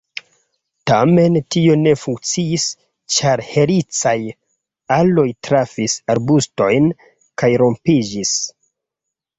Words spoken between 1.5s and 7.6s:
tio ne funkciis, ĉar helicaj aloj trafis arbustojn kaj